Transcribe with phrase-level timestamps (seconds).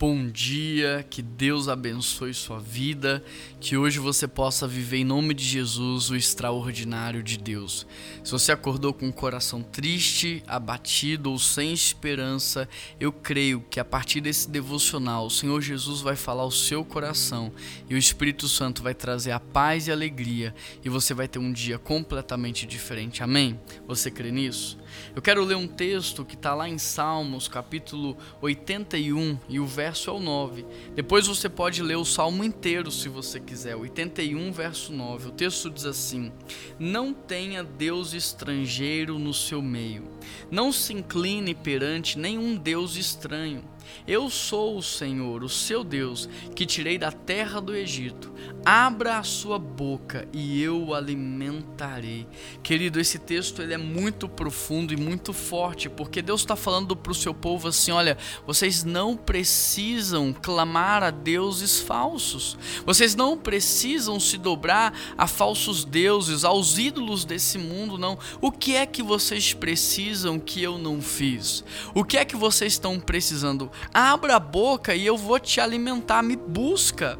[0.00, 3.20] Bom dia, que Deus abençoe sua vida,
[3.58, 7.84] que hoje você possa viver em nome de Jesus o extraordinário de Deus.
[8.22, 12.68] Se você acordou com o coração triste, abatido ou sem esperança,
[13.00, 17.52] eu creio que a partir desse devocional o Senhor Jesus vai falar ao seu coração
[17.90, 20.54] e o Espírito Santo vai trazer a paz e a alegria
[20.84, 23.20] e você vai ter um dia completamente diferente.
[23.24, 23.58] Amém?
[23.88, 24.78] Você crê nisso?
[25.14, 29.87] Eu quero ler um texto que está lá em Salmos, capítulo 81 e o verso
[29.88, 30.64] é o 9.
[30.94, 33.76] Depois você pode ler o salmo inteiro se você quiser.
[33.76, 35.28] 81, verso 9.
[35.28, 36.32] O texto diz assim:
[36.78, 40.04] Não tenha Deus estrangeiro no seu meio,
[40.50, 43.62] não se incline perante nenhum Deus estranho
[44.06, 48.32] eu sou o Senhor, o seu Deus, que tirei da terra do Egito.
[48.64, 52.26] Abra a sua boca e eu o alimentarei.
[52.62, 57.12] Querido, esse texto ele é muito profundo e muito forte, porque Deus está falando para
[57.12, 64.20] o seu povo assim: olha, vocês não precisam clamar a deuses falsos, vocês não precisam
[64.20, 68.18] se dobrar a falsos deuses, aos ídolos desse mundo, não.
[68.40, 71.64] O que é que vocês precisam que eu não fiz?
[71.94, 73.70] O que é que vocês estão precisando?
[73.92, 76.22] Abra a boca e eu vou te alimentar.
[76.22, 77.18] Me busca.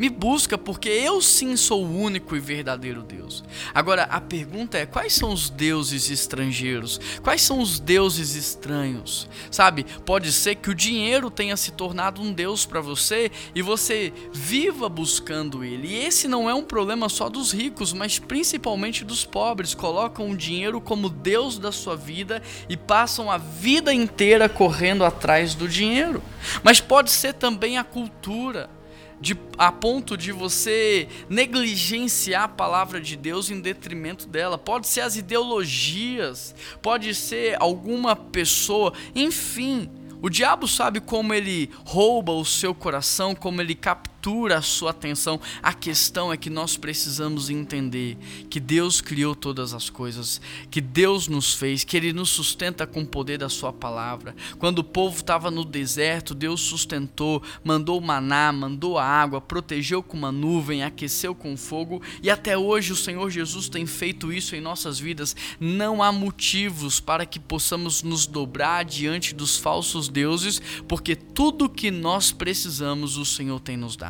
[0.00, 3.44] Me busca, porque eu sim sou o único e verdadeiro Deus.
[3.74, 6.98] Agora, a pergunta é: quais são os deuses estrangeiros?
[7.22, 9.28] Quais são os deuses estranhos?
[9.50, 14.10] Sabe, pode ser que o dinheiro tenha se tornado um Deus para você e você
[14.32, 15.88] viva buscando ele.
[15.88, 19.74] E esse não é um problema só dos ricos, mas principalmente dos pobres.
[19.74, 25.54] Colocam o dinheiro como Deus da sua vida e passam a vida inteira correndo atrás
[25.54, 26.22] do dinheiro.
[26.62, 28.79] Mas pode ser também a cultura
[29.20, 34.56] de, a ponto de você negligenciar a palavra de Deus em detrimento dela.
[34.56, 39.90] Pode ser as ideologias, pode ser alguma pessoa, enfim.
[40.22, 44.90] O diabo sabe como ele rouba o seu coração, como ele captura captura a sua
[44.90, 45.40] atenção.
[45.62, 48.18] A questão é que nós precisamos entender
[48.50, 53.00] que Deus criou todas as coisas, que Deus nos fez, que Ele nos sustenta com
[53.00, 54.36] o poder da Sua palavra.
[54.58, 60.18] Quando o povo estava no deserto, Deus sustentou, mandou maná, mandou a água, protegeu com
[60.18, 64.60] uma nuvem, aqueceu com fogo e até hoje o Senhor Jesus tem feito isso em
[64.60, 65.34] nossas vidas.
[65.58, 71.90] Não há motivos para que possamos nos dobrar diante dos falsos deuses, porque tudo que
[71.90, 74.09] nós precisamos o Senhor tem nos dado.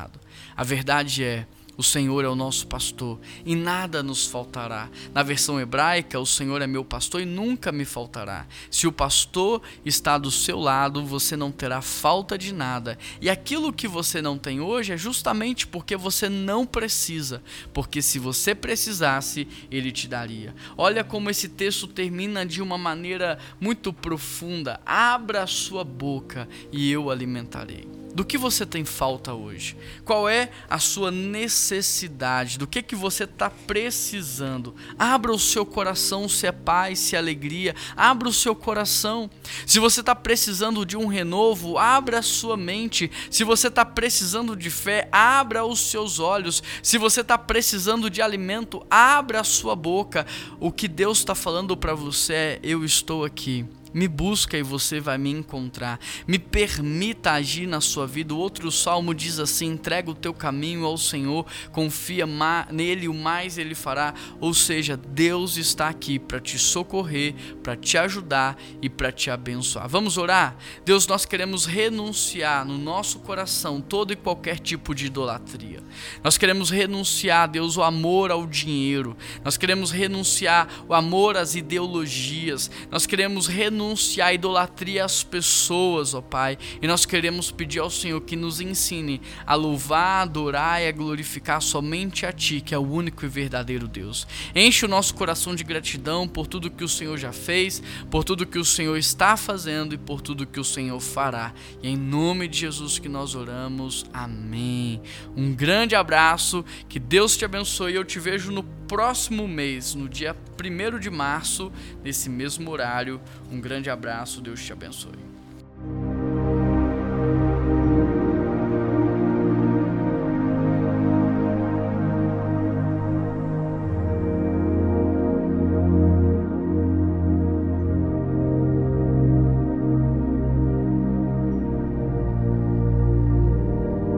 [0.56, 1.46] A verdade é,
[1.80, 4.90] o Senhor é o nosso pastor e nada nos faltará.
[5.14, 8.46] Na versão hebraica, o Senhor é meu pastor e nunca me faltará.
[8.70, 12.98] Se o pastor está do seu lado, você não terá falta de nada.
[13.18, 18.18] E aquilo que você não tem hoje é justamente porque você não precisa, porque se
[18.18, 20.54] você precisasse, ele te daria.
[20.76, 24.78] Olha como esse texto termina de uma maneira muito profunda.
[24.84, 27.99] Abra a sua boca e eu alimentarei.
[28.14, 29.76] Do que você tem falta hoje?
[30.04, 32.58] Qual é a sua necessidade?
[32.58, 34.74] Do que que você está precisando?
[34.98, 37.74] Abra o seu coração, se é paz, se é alegria.
[37.96, 39.30] Abra o seu coração.
[39.64, 43.10] Se você está precisando de um renovo, abra a sua mente.
[43.30, 46.62] Se você está precisando de fé, abra os seus olhos.
[46.82, 50.26] Se você está precisando de alimento, abra a sua boca.
[50.58, 53.64] O que Deus está falando para você é: eu estou aqui.
[53.92, 55.98] Me busca e você vai me encontrar.
[56.26, 58.34] Me permita agir na sua vida.
[58.34, 62.26] O outro salmo diz assim: entrega o teu caminho ao Senhor, confia
[62.70, 64.14] nele, o mais ele fará.
[64.40, 69.88] Ou seja, Deus está aqui para te socorrer, para te ajudar e para te abençoar.
[69.88, 70.56] Vamos orar?
[70.84, 75.79] Deus, nós queremos renunciar no nosso coração todo e qualquer tipo de idolatria.
[76.22, 79.16] Nós queremos renunciar, Deus, o amor ao dinheiro.
[79.44, 82.70] Nós queremos renunciar o amor às ideologias.
[82.90, 86.58] Nós queremos renunciar a idolatria às pessoas, ó Pai.
[86.80, 91.60] E nós queremos pedir ao Senhor que nos ensine a louvar, adorar e a glorificar
[91.62, 94.26] somente a Ti, que é o único e verdadeiro Deus.
[94.54, 98.46] Enche o nosso coração de gratidão por tudo que o Senhor já fez, por tudo
[98.46, 101.52] que o Senhor está fazendo e por tudo que o Senhor fará.
[101.82, 104.04] E é em nome de Jesus que nós oramos.
[104.12, 105.00] Amém.
[105.36, 107.94] Um grande abraço, que Deus te abençoe.
[107.94, 111.72] Eu te vejo no próximo mês, no dia 1 de março,
[112.04, 113.18] nesse mesmo horário.
[113.50, 115.29] Um grande abraço, Deus te abençoe.